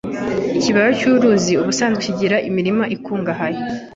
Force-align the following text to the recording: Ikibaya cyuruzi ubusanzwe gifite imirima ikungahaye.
Ikibaya 0.57 0.91
cyuruzi 0.99 1.53
ubusanzwe 1.61 2.01
gifite 2.17 2.35
imirima 2.49 2.83
ikungahaye. 2.95 3.59